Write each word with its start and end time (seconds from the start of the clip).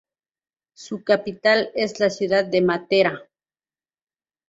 Su 0.73 1.03
capital 1.03 1.69
es 1.75 1.99
la 1.99 2.09
ciudad 2.09 2.43
de 2.45 2.61
Matera. 2.61 3.29